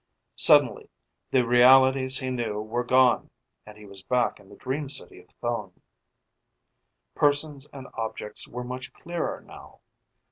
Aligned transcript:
Suddenly 0.37 0.89
the 1.29 1.45
realities 1.45 2.17
he 2.17 2.31
knew 2.31 2.59
were 2.59 2.83
gone 2.83 3.29
and 3.67 3.77
he 3.77 3.85
was 3.85 4.01
back 4.01 4.39
in 4.39 4.49
the 4.49 4.55
dream 4.55 4.89
city 4.89 5.19
of 5.21 5.29
Thone. 5.41 5.79
Persons 7.13 7.67
and 7.71 7.85
objects 7.93 8.47
were 8.47 8.63
much 8.63 8.93
clearer 8.93 9.41
now. 9.41 9.79